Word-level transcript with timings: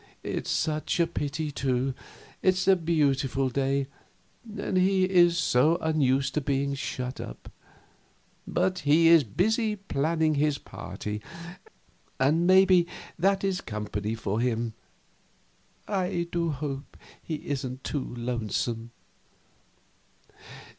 It's 0.23 0.49
such 0.49 0.99
a 0.99 1.05
pity, 1.05 1.51
too; 1.51 1.93
it's 2.41 2.67
a 2.67 2.75
beautiful 2.75 3.49
day, 3.49 3.85
and 4.57 4.75
he 4.75 5.03
is 5.05 5.37
so 5.37 5.77
unused 5.79 6.33
to 6.33 6.41
being 6.41 6.73
shut 6.73 7.21
up. 7.21 7.51
But 8.47 8.79
he 8.79 9.09
is 9.09 9.23
busy 9.23 9.75
planning 9.75 10.33
his 10.33 10.57
party, 10.57 11.21
and 12.19 12.47
maybe 12.47 12.87
that 13.19 13.43
is 13.43 13.61
company 13.61 14.15
for 14.15 14.39
him. 14.39 14.73
I 15.87 16.27
do 16.31 16.49
hope 16.49 16.97
he 17.21 17.35
isn't 17.35 17.83
too 17.83 18.15
lonesome." 18.15 18.89